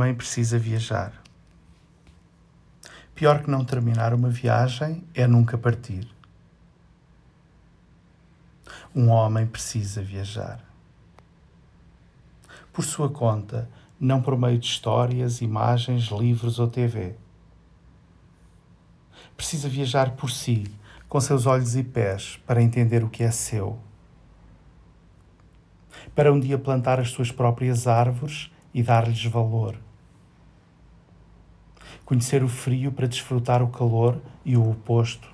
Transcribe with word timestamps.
homem 0.00 0.12
precisa 0.12 0.58
viajar. 0.58 1.22
Pior 3.14 3.44
que 3.44 3.48
não 3.48 3.64
terminar 3.64 4.12
uma 4.12 4.28
viagem 4.28 5.04
é 5.14 5.24
nunca 5.24 5.56
partir. 5.56 6.08
Um 8.92 9.08
homem 9.08 9.46
precisa 9.46 10.02
viajar. 10.02 10.60
Por 12.72 12.84
sua 12.84 13.08
conta, 13.08 13.70
não 14.00 14.20
por 14.20 14.36
meio 14.36 14.58
de 14.58 14.66
histórias, 14.66 15.40
imagens, 15.40 16.06
livros 16.08 16.58
ou 16.58 16.66
TV. 16.66 17.14
Precisa 19.36 19.68
viajar 19.68 20.16
por 20.16 20.28
si, 20.28 20.64
com 21.08 21.20
seus 21.20 21.46
olhos 21.46 21.76
e 21.76 21.84
pés, 21.84 22.36
para 22.44 22.60
entender 22.60 23.04
o 23.04 23.08
que 23.08 23.22
é 23.22 23.30
seu. 23.30 23.78
Para 26.16 26.32
um 26.32 26.40
dia 26.40 26.58
plantar 26.58 26.98
as 26.98 27.10
suas 27.10 27.30
próprias 27.30 27.86
árvores 27.86 28.50
e 28.74 28.82
dar-lhes 28.82 29.24
valor. 29.26 29.83
Conhecer 32.04 32.42
o 32.42 32.48
frio 32.48 32.92
para 32.92 33.06
desfrutar 33.06 33.62
o 33.62 33.68
calor 33.68 34.20
e 34.44 34.56
o 34.56 34.70
oposto. 34.70 35.32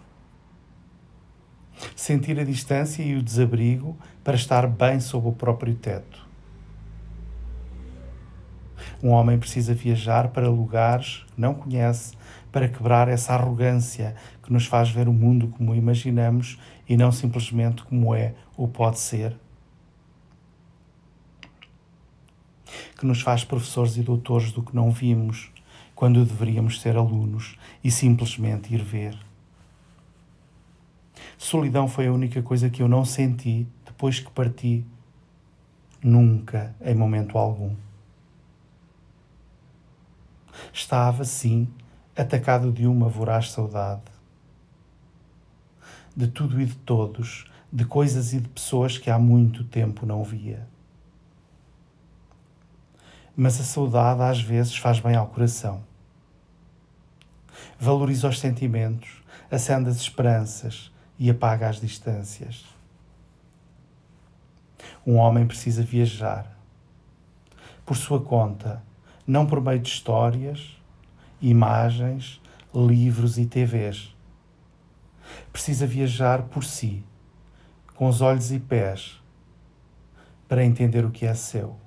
Sentir 1.96 2.38
a 2.38 2.44
distância 2.44 3.02
e 3.02 3.16
o 3.16 3.22
desabrigo 3.22 3.96
para 4.22 4.36
estar 4.36 4.66
bem 4.66 5.00
sob 5.00 5.28
o 5.28 5.32
próprio 5.32 5.74
teto. 5.74 6.28
Um 9.02 9.10
homem 9.10 9.38
precisa 9.38 9.74
viajar 9.74 10.28
para 10.28 10.48
lugares 10.48 11.24
que 11.34 11.40
não 11.40 11.54
conhece 11.54 12.14
para 12.52 12.68
quebrar 12.68 13.08
essa 13.08 13.32
arrogância 13.32 14.14
que 14.42 14.52
nos 14.52 14.66
faz 14.66 14.90
ver 14.90 15.08
o 15.08 15.12
mundo 15.12 15.48
como 15.48 15.74
imaginamos 15.74 16.58
e 16.88 16.96
não 16.96 17.10
simplesmente 17.10 17.82
como 17.82 18.14
é 18.14 18.34
ou 18.56 18.68
pode 18.68 18.98
ser. 18.98 19.36
que 23.00 23.06
nos 23.06 23.22
faz 23.22 23.42
professores 23.42 23.96
e 23.96 24.02
doutores 24.02 24.52
do 24.52 24.62
que 24.62 24.76
não 24.76 24.90
vimos, 24.90 25.50
quando 26.00 26.24
deveríamos 26.24 26.80
ser 26.80 26.96
alunos 26.96 27.58
e 27.84 27.90
simplesmente 27.90 28.72
ir 28.72 28.82
ver. 28.82 29.18
Solidão 31.36 31.86
foi 31.86 32.06
a 32.06 32.12
única 32.12 32.42
coisa 32.42 32.70
que 32.70 32.82
eu 32.82 32.88
não 32.88 33.04
senti 33.04 33.68
depois 33.84 34.18
que 34.18 34.30
parti, 34.30 34.82
nunca, 36.02 36.74
em 36.80 36.94
momento 36.94 37.36
algum. 37.36 37.76
Estava, 40.72 41.22
sim, 41.22 41.68
atacado 42.16 42.72
de 42.72 42.86
uma 42.86 43.06
voraz 43.06 43.50
saudade. 43.50 44.00
De 46.16 46.28
tudo 46.28 46.58
e 46.62 46.64
de 46.64 46.76
todos, 46.76 47.44
de 47.70 47.84
coisas 47.84 48.32
e 48.32 48.40
de 48.40 48.48
pessoas 48.48 48.96
que 48.96 49.10
há 49.10 49.18
muito 49.18 49.64
tempo 49.64 50.06
não 50.06 50.24
via 50.24 50.66
mas 53.36 53.58
a 53.58 53.64
saudade 53.64 54.20
às 54.20 54.42
vezes 54.42 54.76
faz 54.76 55.00
bem 55.00 55.16
ao 55.16 55.26
coração. 55.26 55.89
Valoriza 57.82 58.28
os 58.28 58.38
sentimentos, 58.38 59.22
acende 59.50 59.88
as 59.88 59.96
esperanças 59.96 60.92
e 61.18 61.30
apaga 61.30 61.66
as 61.66 61.80
distâncias. 61.80 62.66
Um 65.06 65.16
homem 65.16 65.46
precisa 65.46 65.82
viajar 65.82 66.54
por 67.86 67.96
sua 67.96 68.20
conta, 68.20 68.82
não 69.26 69.46
por 69.46 69.62
meio 69.62 69.78
de 69.78 69.88
histórias, 69.88 70.76
imagens, 71.40 72.38
livros 72.74 73.38
e 73.38 73.46
TVs. 73.46 74.14
Precisa 75.50 75.86
viajar 75.86 76.42
por 76.42 76.64
si, 76.64 77.02
com 77.94 78.08
os 78.08 78.20
olhos 78.20 78.52
e 78.52 78.60
pés, 78.60 79.18
para 80.46 80.62
entender 80.62 81.02
o 81.02 81.10
que 81.10 81.24
é 81.24 81.32
seu. 81.32 81.78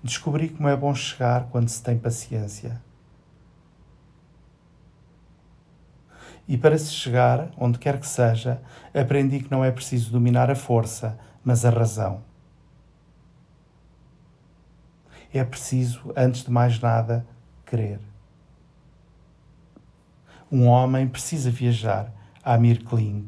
Descobri 0.00 0.48
como 0.48 0.68
é 0.68 0.76
bom 0.76 0.94
chegar 0.94 1.48
quando 1.50 1.68
se 1.68 1.82
tem 1.82 1.98
paciência. 1.98 2.85
E 6.48 6.56
para 6.56 6.78
se 6.78 6.92
chegar, 6.92 7.50
onde 7.58 7.78
quer 7.78 7.98
que 7.98 8.06
seja, 8.06 8.62
aprendi 8.94 9.40
que 9.40 9.50
não 9.50 9.64
é 9.64 9.70
preciso 9.70 10.12
dominar 10.12 10.50
a 10.50 10.54
força, 10.54 11.18
mas 11.44 11.64
a 11.64 11.70
razão. 11.70 12.22
É 15.32 15.44
preciso, 15.44 16.12
antes 16.16 16.44
de 16.44 16.50
mais 16.50 16.80
nada, 16.80 17.26
querer. 17.66 18.00
Um 20.50 20.66
homem 20.66 21.08
precisa 21.08 21.50
viajar. 21.50 22.12
Amir 22.44 22.84
Kling. 22.84 23.26